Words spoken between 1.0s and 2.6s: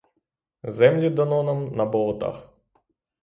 дано нам на болотах.